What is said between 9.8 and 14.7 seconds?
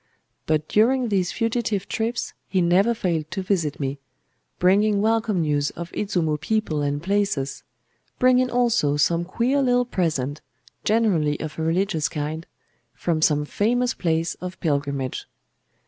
present, generally of a religious kind, from some famous place of